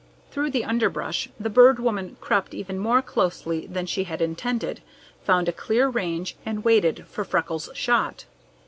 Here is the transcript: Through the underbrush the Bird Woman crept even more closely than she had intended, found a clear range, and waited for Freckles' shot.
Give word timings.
Through 0.31 0.49
the 0.49 0.65
underbrush 0.65 1.29
the 1.39 1.47
Bird 1.51 1.77
Woman 1.77 2.17
crept 2.19 2.55
even 2.55 2.79
more 2.79 3.03
closely 3.03 3.67
than 3.67 3.85
she 3.85 4.05
had 4.05 4.19
intended, 4.19 4.81
found 5.23 5.47
a 5.47 5.51
clear 5.51 5.89
range, 5.89 6.35
and 6.43 6.63
waited 6.63 7.05
for 7.07 7.23
Freckles' 7.23 7.69
shot. 7.75 8.25